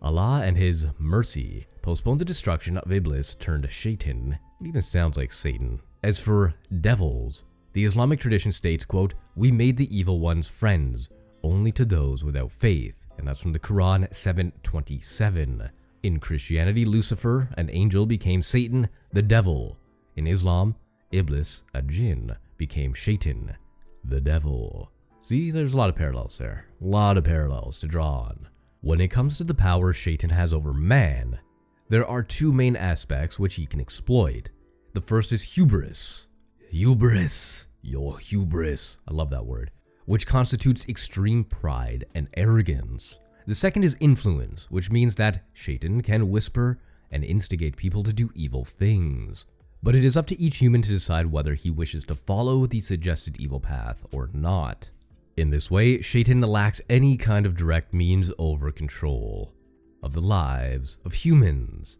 Allah 0.00 0.42
and 0.44 0.56
His 0.56 0.86
mercy 0.98 1.66
postponed 1.82 2.20
the 2.20 2.24
destruction 2.24 2.78
of 2.78 2.90
Iblis 2.90 3.34
turned 3.34 3.70
Shaitan. 3.70 4.38
It 4.62 4.66
even 4.66 4.80
sounds 4.80 5.18
like 5.18 5.32
Satan. 5.32 5.80
As 6.02 6.18
for 6.18 6.54
devils, 6.80 7.44
the 7.74 7.84
Islamic 7.84 8.18
tradition 8.18 8.50
states, 8.50 8.86
quote, 8.86 9.12
We 9.36 9.52
made 9.52 9.76
the 9.76 9.94
evil 9.94 10.20
ones 10.20 10.46
friends, 10.46 11.10
only 11.42 11.72
to 11.72 11.84
those 11.84 12.24
without 12.24 12.50
faith. 12.50 13.04
And 13.18 13.28
that's 13.28 13.40
from 13.40 13.52
the 13.52 13.58
Quran 13.58 14.12
727. 14.14 15.70
In 16.02 16.20
Christianity, 16.20 16.84
Lucifer, 16.84 17.48
an 17.56 17.70
angel, 17.70 18.06
became 18.06 18.42
Satan, 18.42 18.88
the 19.12 19.22
devil. 19.22 19.78
In 20.16 20.26
Islam, 20.26 20.76
Iblis, 21.10 21.62
a 21.74 21.82
jinn, 21.82 22.36
became 22.56 22.94
Shaitan, 22.94 23.56
the 24.04 24.20
devil. 24.20 24.92
See, 25.20 25.50
there's 25.50 25.74
a 25.74 25.76
lot 25.76 25.88
of 25.88 25.96
parallels 25.96 26.38
there. 26.38 26.66
A 26.80 26.84
lot 26.84 27.18
of 27.18 27.24
parallels 27.24 27.80
to 27.80 27.86
draw 27.86 28.20
on. 28.20 28.48
When 28.80 29.00
it 29.00 29.08
comes 29.08 29.38
to 29.38 29.44
the 29.44 29.54
power 29.54 29.92
Shaitan 29.92 30.30
has 30.30 30.52
over 30.52 30.72
man, 30.72 31.40
there 31.88 32.06
are 32.06 32.22
two 32.22 32.52
main 32.52 32.76
aspects 32.76 33.38
which 33.38 33.56
he 33.56 33.66
can 33.66 33.80
exploit. 33.80 34.50
The 34.92 35.00
first 35.00 35.32
is 35.32 35.54
hubris. 35.54 36.28
Hubris. 36.70 37.66
Your 37.82 38.18
hubris. 38.18 38.98
I 39.08 39.14
love 39.14 39.30
that 39.30 39.46
word. 39.46 39.72
Which 40.04 40.26
constitutes 40.26 40.86
extreme 40.88 41.44
pride 41.44 42.04
and 42.14 42.30
arrogance. 42.36 43.18
The 43.48 43.54
second 43.54 43.84
is 43.84 43.96
influence, 43.98 44.70
which 44.70 44.90
means 44.90 45.14
that 45.14 45.42
Shaitan 45.54 46.02
can 46.02 46.28
whisper 46.28 46.78
and 47.10 47.24
instigate 47.24 47.78
people 47.78 48.02
to 48.02 48.12
do 48.12 48.30
evil 48.34 48.62
things. 48.62 49.46
but 49.82 49.94
it 49.94 50.04
is 50.04 50.18
up 50.18 50.26
to 50.26 50.38
each 50.38 50.58
human 50.58 50.82
to 50.82 50.88
decide 50.90 51.32
whether 51.32 51.54
he 51.54 51.70
wishes 51.70 52.04
to 52.04 52.14
follow 52.14 52.66
the 52.66 52.80
suggested 52.80 53.40
evil 53.40 53.58
path 53.58 54.04
or 54.12 54.28
not. 54.34 54.90
In 55.38 55.48
this 55.48 55.70
way, 55.70 56.02
Shaitan 56.02 56.42
lacks 56.42 56.82
any 56.90 57.16
kind 57.16 57.46
of 57.46 57.56
direct 57.56 57.94
means 57.94 58.30
over 58.38 58.70
control 58.70 59.54
of 60.02 60.12
the 60.12 60.20
lives 60.20 60.98
of 61.06 61.14
humans. 61.14 61.96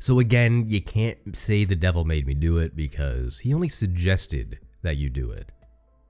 So 0.00 0.18
again, 0.18 0.66
you 0.68 0.82
can't 0.82 1.34
say 1.34 1.64
the 1.64 1.76
devil 1.76 2.04
made 2.04 2.26
me 2.26 2.34
do 2.34 2.58
it 2.58 2.76
because 2.76 3.38
he 3.38 3.54
only 3.54 3.70
suggested 3.70 4.58
that 4.82 4.98
you 4.98 5.08
do 5.08 5.30
it. 5.30 5.50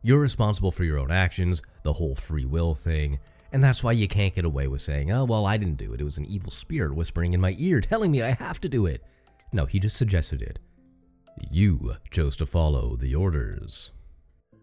You're 0.02 0.18
responsible 0.18 0.72
for 0.72 0.82
your 0.82 0.98
own 0.98 1.12
actions, 1.12 1.62
the 1.84 1.92
whole 1.92 2.16
free 2.16 2.46
will 2.46 2.74
thing, 2.74 3.20
and 3.52 3.62
that's 3.62 3.82
why 3.82 3.92
you 3.92 4.08
can't 4.08 4.34
get 4.34 4.44
away 4.44 4.68
with 4.68 4.80
saying, 4.80 5.10
oh, 5.10 5.24
well, 5.24 5.46
I 5.46 5.56
didn't 5.56 5.76
do 5.76 5.92
it. 5.92 6.00
It 6.00 6.04
was 6.04 6.18
an 6.18 6.26
evil 6.26 6.50
spirit 6.50 6.94
whispering 6.94 7.32
in 7.32 7.40
my 7.40 7.56
ear 7.58 7.80
telling 7.80 8.10
me 8.10 8.22
I 8.22 8.30
have 8.30 8.60
to 8.60 8.68
do 8.68 8.86
it. 8.86 9.02
No, 9.52 9.66
he 9.66 9.80
just 9.80 9.96
suggested 9.96 10.42
it. 10.42 10.58
You 11.50 11.96
chose 12.10 12.36
to 12.36 12.46
follow 12.46 12.96
the 12.96 13.14
orders. 13.14 13.92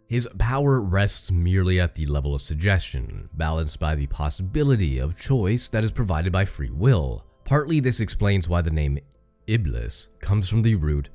His 0.07 0.27
power 0.37 0.79
rests 0.79 1.31
merely 1.31 1.81
at 1.81 1.95
the 1.95 2.05
level 2.05 2.33
of 2.33 2.41
suggestion, 2.41 3.29
balanced 3.33 3.79
by 3.79 3.95
the 3.95 4.07
possibility 4.07 4.99
of 4.99 5.17
choice 5.17 5.67
that 5.69 5.83
is 5.83 5.91
provided 5.91 6.31
by 6.31 6.45
free 6.45 6.69
will. 6.69 7.25
Partly 7.43 7.81
this 7.81 7.99
explains 7.99 8.47
why 8.47 8.61
the 8.61 8.71
name 8.71 8.99
Iblis 9.47 10.09
comes 10.21 10.47
from 10.47 10.61
the 10.61 10.75
root 10.75 11.09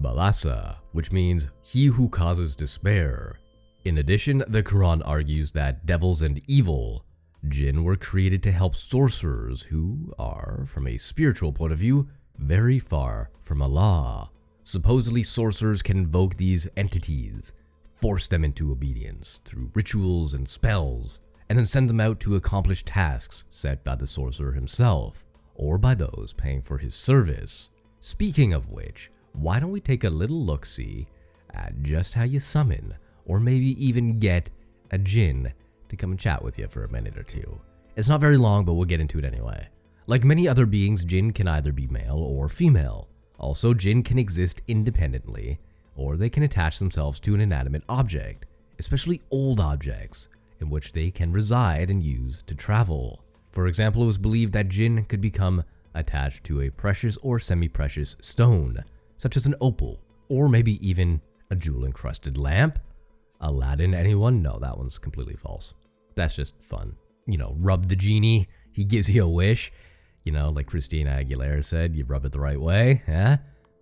balasa, 0.00 0.76
which 0.92 1.10
means 1.10 1.48
he 1.62 1.86
who 1.86 2.08
causes 2.08 2.54
despair. 2.54 3.38
In 3.84 3.98
addition, 3.98 4.44
the 4.48 4.62
Quran 4.62 5.02
argues 5.04 5.52
that 5.52 5.86
devils 5.86 6.22
and 6.22 6.40
evil, 6.46 7.04
jinn, 7.48 7.84
were 7.84 7.96
created 7.96 8.42
to 8.42 8.52
help 8.52 8.74
sorcerers 8.74 9.62
who 9.62 10.12
are, 10.18 10.64
from 10.66 10.86
a 10.86 10.98
spiritual 10.98 11.52
point 11.52 11.72
of 11.72 11.78
view, 11.78 12.08
very 12.38 12.78
far 12.78 13.30
from 13.42 13.62
Allah. 13.62 14.30
Supposedly, 14.62 15.22
sorcerers 15.22 15.82
can 15.82 15.96
invoke 15.96 16.36
these 16.36 16.68
entities, 16.76 17.52
force 17.94 18.28
them 18.28 18.44
into 18.44 18.72
obedience 18.72 19.40
through 19.44 19.70
rituals 19.74 20.34
and 20.34 20.48
spells, 20.48 21.20
and 21.48 21.58
then 21.58 21.66
send 21.66 21.88
them 21.88 22.00
out 22.00 22.18
to 22.20 22.36
accomplish 22.36 22.84
tasks 22.84 23.44
set 23.48 23.84
by 23.84 23.94
the 23.94 24.06
sorcerer 24.06 24.52
himself, 24.52 25.24
or 25.54 25.78
by 25.78 25.94
those 25.94 26.34
paying 26.36 26.62
for 26.62 26.78
his 26.78 26.94
service. 26.94 27.70
Speaking 28.00 28.52
of 28.52 28.70
which, 28.70 29.10
why 29.32 29.60
don't 29.60 29.70
we 29.70 29.80
take 29.80 30.04
a 30.04 30.10
little 30.10 30.44
look 30.44 30.66
see 30.66 31.06
at 31.54 31.82
just 31.82 32.14
how 32.14 32.24
you 32.24 32.40
summon, 32.40 32.94
or 33.24 33.40
maybe 33.40 33.82
even 33.84 34.18
get, 34.18 34.50
a 34.90 34.98
jinn 34.98 35.52
to 35.96 36.00
come 36.00 36.10
and 36.10 36.20
chat 36.20 36.42
with 36.42 36.58
you 36.58 36.68
for 36.68 36.84
a 36.84 36.92
minute 36.92 37.16
or 37.16 37.22
two? 37.22 37.60
It's 37.96 38.08
not 38.08 38.20
very 38.20 38.36
long, 38.36 38.64
but 38.64 38.74
we'll 38.74 38.84
get 38.84 39.00
into 39.00 39.18
it 39.18 39.24
anyway. 39.24 39.68
Like 40.06 40.22
many 40.22 40.46
other 40.46 40.66
beings, 40.66 41.04
Jinn 41.04 41.32
can 41.32 41.48
either 41.48 41.72
be 41.72 41.86
male 41.88 42.18
or 42.18 42.48
female. 42.48 43.08
Also, 43.38 43.74
Jinn 43.74 44.02
can 44.02 44.18
exist 44.18 44.62
independently, 44.68 45.58
or 45.94 46.16
they 46.16 46.30
can 46.30 46.42
attach 46.42 46.78
themselves 46.78 47.18
to 47.20 47.34
an 47.34 47.40
inanimate 47.40 47.82
object, 47.88 48.46
especially 48.78 49.22
old 49.30 49.60
objects, 49.60 50.28
in 50.60 50.70
which 50.70 50.92
they 50.92 51.10
can 51.10 51.32
reside 51.32 51.90
and 51.90 52.02
use 52.02 52.42
to 52.42 52.54
travel. 52.54 53.24
For 53.52 53.66
example, 53.66 54.02
it 54.02 54.06
was 54.06 54.18
believed 54.18 54.52
that 54.52 54.68
Jinn 54.68 55.04
could 55.04 55.20
become 55.20 55.64
attached 55.94 56.44
to 56.44 56.60
a 56.60 56.70
precious 56.70 57.16
or 57.18 57.38
semi 57.38 57.68
precious 57.68 58.16
stone, 58.20 58.84
such 59.16 59.36
as 59.36 59.46
an 59.46 59.54
opal, 59.60 60.00
or 60.28 60.48
maybe 60.48 60.86
even 60.86 61.20
a 61.50 61.56
jewel 61.56 61.84
encrusted 61.84 62.38
lamp. 62.38 62.78
Aladdin, 63.40 63.94
anyone? 63.94 64.42
No, 64.42 64.58
that 64.60 64.78
one's 64.78 64.98
completely 64.98 65.36
false. 65.36 65.74
That's 66.16 66.34
just 66.34 66.54
fun. 66.62 66.96
You 67.26 67.38
know, 67.38 67.54
rub 67.58 67.88
the 67.88 67.96
genie, 67.96 68.48
he 68.72 68.84
gives 68.84 69.08
you 69.08 69.24
a 69.24 69.28
wish. 69.28 69.72
You 70.24 70.32
know, 70.32 70.50
like 70.50 70.66
Christina 70.66 71.10
Aguilera 71.10 71.64
said, 71.64 71.94
you 71.94 72.04
rub 72.04 72.24
it 72.24 72.32
the 72.32 72.40
right 72.40 72.60
way. 72.60 73.02
Eh? 73.06 73.36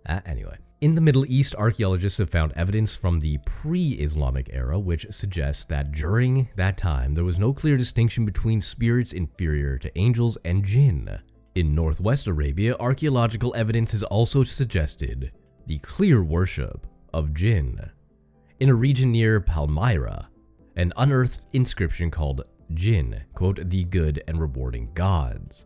Uh, 0.07 0.19
anyway. 0.25 0.57
In 0.81 0.93
the 0.93 1.01
Middle 1.01 1.25
East, 1.25 1.55
archaeologists 1.55 2.19
have 2.19 2.29
found 2.29 2.51
evidence 2.55 2.95
from 2.95 3.19
the 3.19 3.39
pre 3.45 3.93
Islamic 3.93 4.49
era 4.51 4.77
which 4.77 5.07
suggests 5.09 5.65
that 5.65 5.93
during 5.93 6.49
that 6.57 6.77
time 6.77 7.13
there 7.13 7.23
was 7.23 7.39
no 7.39 7.53
clear 7.53 7.77
distinction 7.77 8.25
between 8.25 8.59
spirits 8.61 9.13
inferior 9.13 9.77
to 9.79 9.97
angels 9.97 10.37
and 10.43 10.63
jinn. 10.65 11.09
In 11.55 11.73
northwest 11.73 12.27
Arabia, 12.27 12.75
archaeological 12.79 13.55
evidence 13.55 13.93
has 13.93 14.03
also 14.03 14.43
suggested 14.43 15.31
the 15.65 15.79
clear 15.79 16.21
worship 16.21 16.85
of 17.13 17.33
jinn. 17.33 17.79
In 18.59 18.69
a 18.69 18.75
region 18.75 19.11
near 19.13 19.39
Palmyra, 19.39 20.29
an 20.75 20.91
unearthed 20.97 21.43
inscription 21.53 22.11
called 22.11 22.43
Jinn, 22.73 23.23
quote, 23.33 23.69
the 23.69 23.83
good 23.83 24.23
and 24.27 24.39
rewarding 24.39 24.91
gods. 24.93 25.65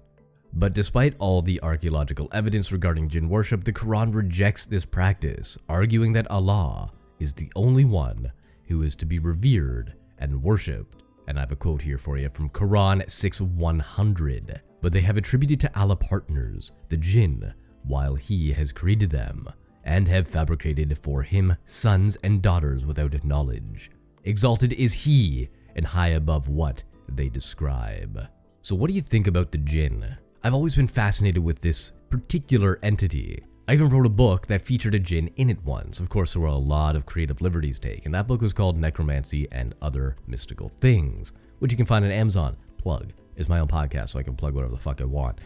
But 0.53 0.73
despite 0.73 1.15
all 1.19 1.41
the 1.41 1.61
archaeological 1.61 2.27
evidence 2.31 2.71
regarding 2.71 3.09
jinn 3.09 3.29
worship, 3.29 3.63
the 3.63 3.73
Quran 3.73 4.13
rejects 4.13 4.65
this 4.65 4.85
practice, 4.85 5.57
arguing 5.67 6.13
that 6.13 6.29
Allah 6.29 6.91
is 7.19 7.33
the 7.33 7.51
only 7.55 7.85
one 7.85 8.31
who 8.67 8.81
is 8.81 8.95
to 8.95 9.05
be 9.05 9.19
revered 9.19 9.93
and 10.17 10.41
worshipped. 10.41 11.03
And 11.27 11.37
I 11.37 11.41
have 11.41 11.51
a 11.51 11.55
quote 11.55 11.83
here 11.83 11.97
for 11.97 12.17
you 12.17 12.29
from 12.29 12.49
Quran 12.49 13.09
6 13.09 13.41
100. 13.41 14.61
But 14.81 14.93
they 14.93 15.01
have 15.01 15.17
attributed 15.17 15.59
to 15.61 15.79
Allah 15.79 15.95
partners, 15.95 16.71
the 16.87 16.97
jinn, 16.97 17.53
while 17.83 18.15
He 18.15 18.51
has 18.53 18.71
created 18.71 19.11
them, 19.11 19.47
and 19.83 20.07
have 20.07 20.27
fabricated 20.27 20.97
for 20.97 21.21
Him 21.21 21.55
sons 21.65 22.15
and 22.23 22.41
daughters 22.41 22.85
without 22.85 23.23
knowledge. 23.23 23.91
Exalted 24.23 24.73
is 24.73 24.93
He, 24.93 25.49
and 25.75 25.85
high 25.85 26.09
above 26.09 26.49
what 26.49 26.83
they 27.07 27.29
describe. 27.29 28.27
So, 28.61 28.75
what 28.75 28.89
do 28.89 28.93
you 28.93 29.01
think 29.01 29.27
about 29.27 29.51
the 29.51 29.57
jinn? 29.57 30.17
I've 30.43 30.53
always 30.53 30.75
been 30.75 30.87
fascinated 30.87 31.43
with 31.43 31.61
this 31.61 31.91
particular 32.09 32.79
entity. 32.83 33.43
I 33.67 33.73
even 33.73 33.89
wrote 33.89 34.05
a 34.05 34.09
book 34.09 34.47
that 34.47 34.61
featured 34.61 34.95
a 34.95 34.99
jinn 34.99 35.29
in 35.35 35.49
it 35.49 35.63
once. 35.63 35.99
Of 35.99 36.09
course, 36.09 36.33
there 36.33 36.41
were 36.41 36.47
a 36.47 36.55
lot 36.55 36.95
of 36.95 37.05
creative 37.05 37.39
liberties 37.39 37.79
taken. 37.79 38.11
That 38.11 38.27
book 38.27 38.41
was 38.41 38.53
called 38.53 38.77
Necromancy 38.77 39.47
and 39.51 39.75
Other 39.81 40.17
Mystical 40.27 40.69
Things, 40.69 41.33
which 41.59 41.71
you 41.71 41.77
can 41.77 41.85
find 41.85 42.03
on 42.03 42.11
Amazon. 42.11 42.57
Plug 42.77 43.13
is 43.35 43.47
my 43.47 43.59
own 43.59 43.67
podcast, 43.67 44.09
so 44.09 44.19
I 44.19 44.23
can 44.23 44.35
plug 44.35 44.53
whatever 44.55 44.73
the 44.73 44.79
fuck 44.79 45.01
I 45.01 45.05
want. 45.05 45.39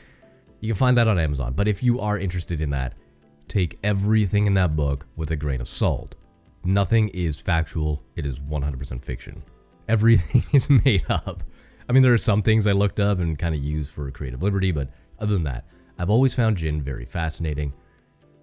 You 0.62 0.74
can 0.74 0.80
find 0.80 0.98
that 0.98 1.08
on 1.08 1.20
Amazon. 1.20 1.54
But 1.54 1.68
if 1.68 1.84
you 1.84 2.00
are 2.00 2.18
interested 2.18 2.62
in 2.62 2.70
that, 2.70 2.94
take 3.48 3.78
everything 3.84 4.48
in 4.48 4.54
that 4.54 4.76
book 4.76 5.06
with 5.16 5.30
a 5.30 5.36
grain 5.36 5.60
of 5.60 5.68
salt. 5.68 6.16
Nothing 6.66 7.10
is 7.10 7.40
factual, 7.40 8.04
it 8.16 8.26
is 8.26 8.40
100% 8.40 9.04
fiction. 9.04 9.44
Everything 9.88 10.44
is 10.54 10.70
made 10.70 11.04
up. 11.10 11.44
I 11.90 11.92
mean, 11.92 12.04
there 12.04 12.14
are 12.14 12.18
some 12.18 12.42
things 12.42 12.66
I 12.66 12.72
looked 12.72 13.00
up 13.00 13.20
and 13.20 13.38
kind 13.38 13.54
of 13.54 13.62
used 13.62 13.92
for 13.92 14.10
creative 14.12 14.42
liberty, 14.42 14.72
but 14.72 14.90
other 15.20 15.34
than 15.34 15.44
that, 15.44 15.66
I've 16.00 16.10
always 16.10 16.34
found 16.34 16.58
Jinn 16.58 16.82
very 16.82 17.06
fascinating, 17.06 17.74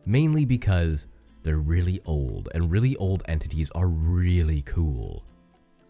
mainly 0.05 0.45
because 0.45 1.07
they're 1.43 1.57
really 1.57 2.00
old, 2.05 2.49
and 2.55 2.71
really 2.71 2.97
old 2.97 3.23
entities 3.27 3.71
are 3.75 3.89
really 3.89 4.62
cool. 4.62 5.25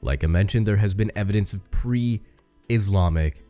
Like 0.00 0.22
I 0.24 0.28
mentioned, 0.28 0.66
there 0.66 0.76
has 0.76 0.94
been 0.94 1.12
evidence 1.16 1.52
of 1.52 1.68
pre 1.70 2.22
Islamic 2.68 3.44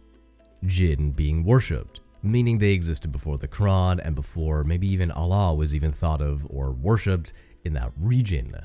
jinn 0.64 1.12
being 1.12 1.44
worshipped, 1.44 2.00
meaning 2.22 2.58
they 2.58 2.72
existed 2.72 3.12
before 3.12 3.38
the 3.38 3.48
Quran 3.48 4.00
and 4.02 4.14
before 4.14 4.64
maybe 4.64 4.88
even 4.88 5.10
Allah 5.10 5.54
was 5.54 5.74
even 5.74 5.92
thought 5.92 6.20
of 6.20 6.46
or 6.48 6.72
worshipped 6.72 7.32
in 7.64 7.74
that 7.74 7.92
region. 7.98 8.56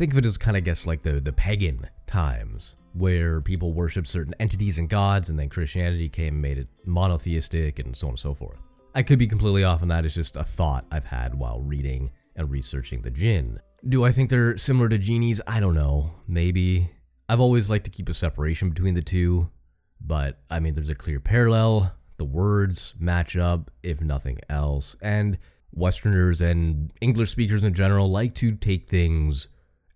Think 0.00 0.12
of 0.12 0.18
it 0.18 0.24
as 0.24 0.38
kind 0.38 0.56
of 0.56 0.64
guess 0.64 0.86
like 0.86 1.02
the, 1.02 1.20
the 1.20 1.30
pagan 1.30 1.86
times 2.06 2.74
where 2.94 3.42
people 3.42 3.74
worship 3.74 4.06
certain 4.06 4.32
entities 4.40 4.78
and 4.78 4.88
gods, 4.88 5.28
and 5.28 5.38
then 5.38 5.50
Christianity 5.50 6.08
came 6.08 6.36
and 6.36 6.40
made 6.40 6.56
it 6.56 6.68
monotheistic, 6.86 7.78
and 7.78 7.94
so 7.94 8.06
on 8.06 8.12
and 8.12 8.18
so 8.18 8.32
forth. 8.32 8.60
I 8.94 9.02
could 9.02 9.18
be 9.18 9.26
completely 9.26 9.62
off 9.62 9.82
on 9.82 9.88
that. 9.88 10.06
It's 10.06 10.14
just 10.14 10.36
a 10.36 10.42
thought 10.42 10.86
I've 10.90 11.04
had 11.04 11.34
while 11.34 11.60
reading 11.60 12.12
and 12.34 12.50
researching 12.50 13.02
the 13.02 13.10
jinn. 13.10 13.60
Do 13.86 14.02
I 14.02 14.10
think 14.10 14.30
they're 14.30 14.56
similar 14.56 14.88
to 14.88 14.96
genies? 14.96 15.42
I 15.46 15.60
don't 15.60 15.74
know. 15.74 16.14
Maybe. 16.26 16.92
I've 17.28 17.40
always 17.40 17.68
liked 17.68 17.84
to 17.84 17.90
keep 17.90 18.08
a 18.08 18.14
separation 18.14 18.70
between 18.70 18.94
the 18.94 19.02
two, 19.02 19.50
but 20.00 20.38
I 20.48 20.60
mean, 20.60 20.72
there's 20.72 20.88
a 20.88 20.94
clear 20.94 21.20
parallel. 21.20 21.94
The 22.16 22.24
words 22.24 22.94
match 22.98 23.36
up, 23.36 23.70
if 23.82 24.00
nothing 24.00 24.38
else, 24.48 24.96
and 25.02 25.36
Westerners 25.72 26.40
and 26.40 26.90
English 27.02 27.32
speakers 27.32 27.64
in 27.64 27.74
general 27.74 28.10
like 28.10 28.34
to 28.36 28.52
take 28.52 28.88
things 28.88 29.48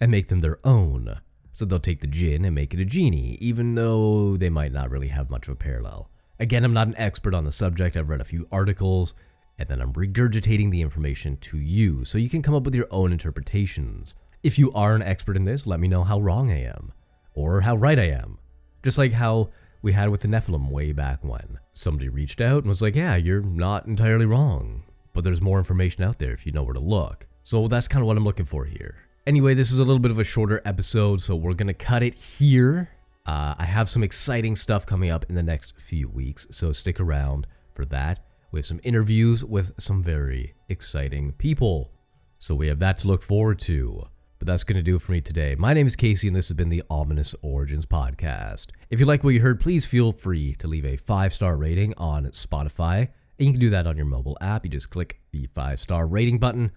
and 0.05 0.11
make 0.11 0.27
them 0.27 0.43
their 0.43 0.59
own. 0.65 1.19
So 1.51 1.65
they'll 1.65 1.81
take 1.81 2.03
the 2.03 2.07
jinn 2.07 2.45
and 2.45 2.55
make 2.55 2.75
it 2.75 2.81
a 2.81 2.85
genie, 2.85 3.39
even 3.41 3.75
though 3.75 4.37
they 4.37 4.51
might 4.51 4.71
not 4.71 4.91
really 4.91 5.09
have 5.09 5.31
much 5.31 5.49
of 5.49 5.55
a 5.55 5.57
parallel. 5.57 6.11
Again, 6.39 6.63
I'm 6.63 6.75
not 6.75 6.89
an 6.89 6.99
expert 6.99 7.33
on 7.33 7.45
the 7.45 7.51
subject. 7.51 7.97
I've 7.97 8.11
read 8.11 8.21
a 8.21 8.25
few 8.25 8.47
articles, 8.53 9.15
and 9.59 9.67
then 9.67 9.81
I'm 9.81 9.95
regurgitating 9.95 10.71
the 10.71 10.83
information 10.83 11.39
to 11.39 11.57
you 11.57 12.05
so 12.05 12.19
you 12.19 12.29
can 12.29 12.43
come 12.43 12.55
up 12.55 12.65
with 12.65 12.75
your 12.75 12.87
own 12.91 13.13
interpretations. 13.13 14.15
If 14.43 14.59
you 14.59 14.71
are 14.73 14.95
an 14.95 15.01
expert 15.01 15.39
in 15.39 15.47
this, 15.47 15.67
let 15.67 15.81
me 15.81 15.89
know 15.89 16.05
how 16.05 16.21
wrong 16.21 16.51
I 16.51 16.65
am, 16.65 16.93
or 17.33 17.63
how 17.63 17.75
right 17.75 17.99
I 17.99 18.11
am. 18.11 18.37
Just 18.83 18.99
like 18.99 19.15
how 19.15 19.49
we 19.81 19.95
had 19.95 20.11
with 20.11 20.21
the 20.21 20.29
Nephilim 20.29 20.69
way 20.69 20.93
back 20.93 21.25
when. 21.25 21.61
Somebody 21.73 22.11
reached 22.11 22.43
out 22.43 22.59
and 22.59 22.67
was 22.67 22.83
like, 22.83 22.95
Yeah, 22.95 23.17
you're 23.17 23.41
not 23.41 23.87
entirely 23.87 24.27
wrong, 24.27 24.83
but 25.15 25.25
there's 25.25 25.41
more 25.41 25.57
information 25.57 26.05
out 26.05 26.19
there 26.19 26.35
if 26.35 26.45
you 26.45 26.53
know 26.53 26.63
where 26.63 26.75
to 26.75 26.79
look. 26.81 27.27
So 27.43 27.69
that's 27.69 27.89
kind 27.89 28.03
of 28.03 28.07
what 28.07 28.19
I'm 28.19 28.25
looking 28.25 28.45
for 28.45 28.67
here. 28.67 29.04
Anyway, 29.27 29.55
this 29.55 29.73
is 29.73 29.79
a 29.79 29.85
little 29.85 30.01
bit 30.01 30.11
of 30.11 30.19
a 30.19 30.25
shorter 30.25 30.61
episode, 30.67 31.19
so 31.19 31.35
we're 31.35 31.55
going 31.55 31.67
to 31.67 31.73
cut 31.73 32.03
it 32.03 32.15
here. 32.15 32.91
Uh, 33.25 33.55
I 33.57 33.65
have 33.65 33.89
some 33.89 34.03
exciting 34.03 34.55
stuff 34.55 34.85
coming 34.85 35.09
up 35.09 35.25
in 35.31 35.35
the 35.35 35.43
next 35.43 35.81
few 35.81 36.11
weeks, 36.11 36.47
so 36.51 36.73
stick 36.73 37.01
around 37.01 37.47
for 37.73 37.87
that. 37.87 38.21
We 38.53 38.59
have 38.59 38.67
some 38.67 38.81
interviews 38.83 39.43
with 39.43 39.73
some 39.79 40.03
very 40.03 40.53
exciting 40.69 41.33
people. 41.33 41.91
So 42.39 42.55
we 42.55 42.69
have 42.69 42.81
that 42.81 42.99
to 42.99 43.09
look 43.09 43.23
forward 43.23 43.61
to. 43.61 44.09
But 44.39 44.47
that's 44.47 44.63
going 44.63 44.77
to 44.77 44.83
do 44.83 44.97
it 44.97 45.01
for 45.01 45.13
me 45.13 45.23
today. 45.23 45.55
My 45.55 45.73
name 45.73 45.87
is 45.87 45.97
Casey, 45.97 46.27
and 46.29 46.37
this 46.37 46.49
has 46.49 46.57
been 46.59 46.69
the 46.69 46.83
Ominous 46.91 47.35
Origins 47.41 47.87
Podcast. 47.87 48.73
If 48.91 49.01
you 49.01 49.07
like 49.07 49.25
what 49.25 49.33
you 49.33 49.41
heard, 49.41 49.59
please 49.59 49.87
feel 49.87 50.13
free 50.13 50.55
to 50.57 50.69
leave 50.69 50.85
a 50.85 50.99
five 50.99 51.33
star 51.33 51.57
rating 51.57 51.95
on 51.97 52.27
Spotify. 52.27 53.09
And 53.39 53.47
you 53.47 53.53
can 53.53 53.61
do 53.61 53.71
that 53.71 53.87
on 53.87 53.97
your 53.97 54.05
mobile 54.05 54.37
app. 54.43 54.67
You 54.67 54.71
just 54.71 54.91
click 54.91 55.23
the 55.33 55.47
five 55.47 55.81
star 55.81 56.07
rating 56.07 56.39
button, 56.39 56.73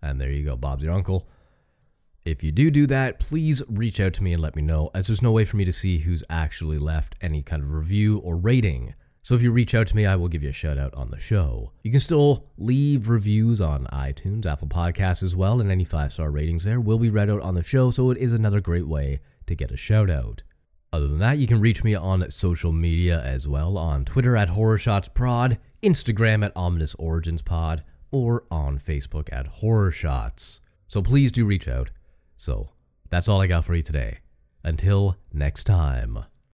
and 0.00 0.18
there 0.18 0.30
you 0.30 0.46
go. 0.46 0.56
Bob's 0.56 0.82
your 0.82 0.94
uncle. 0.94 1.28
If 2.24 2.42
you 2.42 2.52
do 2.52 2.70
do 2.70 2.86
that, 2.86 3.18
please 3.18 3.62
reach 3.68 3.98
out 3.98 4.12
to 4.14 4.22
me 4.22 4.34
and 4.34 4.42
let 4.42 4.54
me 4.54 4.60
know, 4.60 4.90
as 4.94 5.06
there's 5.06 5.22
no 5.22 5.32
way 5.32 5.46
for 5.46 5.56
me 5.56 5.64
to 5.64 5.72
see 5.72 5.98
who's 5.98 6.22
actually 6.28 6.78
left 6.78 7.14
any 7.22 7.42
kind 7.42 7.62
of 7.62 7.72
review 7.72 8.18
or 8.18 8.36
rating. 8.36 8.94
So 9.22 9.34
if 9.34 9.42
you 9.42 9.52
reach 9.52 9.74
out 9.74 9.86
to 9.88 9.96
me, 9.96 10.04
I 10.04 10.16
will 10.16 10.28
give 10.28 10.42
you 10.42 10.50
a 10.50 10.52
shout 10.52 10.76
out 10.76 10.94
on 10.94 11.10
the 11.10 11.18
show. 11.18 11.72
You 11.82 11.90
can 11.90 12.00
still 12.00 12.46
leave 12.58 13.08
reviews 13.08 13.60
on 13.60 13.86
iTunes, 13.86 14.44
Apple 14.44 14.68
Podcasts 14.68 15.22
as 15.22 15.34
well, 15.34 15.60
and 15.60 15.70
any 15.70 15.84
five 15.84 16.12
star 16.12 16.30
ratings 16.30 16.64
there 16.64 16.80
will 16.80 16.98
be 16.98 17.08
read 17.08 17.30
out 17.30 17.40
on 17.40 17.54
the 17.54 17.62
show, 17.62 17.90
so 17.90 18.10
it 18.10 18.18
is 18.18 18.32
another 18.32 18.60
great 18.60 18.86
way 18.86 19.20
to 19.46 19.54
get 19.54 19.70
a 19.70 19.76
shout 19.76 20.10
out. 20.10 20.42
Other 20.92 21.06
than 21.06 21.20
that, 21.20 21.38
you 21.38 21.46
can 21.46 21.60
reach 21.60 21.84
me 21.84 21.94
on 21.94 22.30
social 22.30 22.72
media 22.72 23.22
as 23.22 23.48
well 23.48 23.78
on 23.78 24.04
Twitter 24.04 24.36
at 24.36 24.48
HorrorShotsProd, 24.48 25.58
Instagram 25.82 26.44
at 26.44 26.52
Ominous 26.56 26.94
Origins 26.96 27.42
Pod, 27.42 27.82
or 28.10 28.44
on 28.50 28.78
Facebook 28.78 29.28
at 29.32 29.46
Horror 29.46 29.92
Shots. 29.92 30.60
So 30.86 31.00
please 31.00 31.30
do 31.30 31.46
reach 31.46 31.68
out. 31.68 31.90
So 32.40 32.70
that's 33.10 33.28
all 33.28 33.42
I 33.42 33.46
got 33.46 33.66
for 33.66 33.74
you 33.74 33.82
today. 33.82 34.20
Until 34.64 35.18
next 35.30 35.64
time. 35.64 36.24